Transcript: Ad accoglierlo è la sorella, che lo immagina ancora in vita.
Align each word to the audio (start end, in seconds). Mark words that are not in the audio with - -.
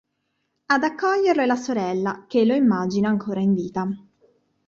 Ad 0.65 0.81
accoglierlo 0.81 1.43
è 1.43 1.45
la 1.45 1.55
sorella, 1.55 2.25
che 2.27 2.43
lo 2.43 2.55
immagina 2.55 3.09
ancora 3.09 3.39
in 3.39 3.53
vita. 3.53 3.87